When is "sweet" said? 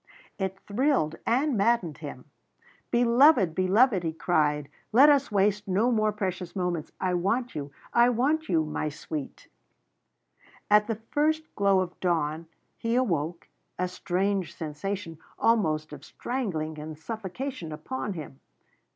8.89-9.47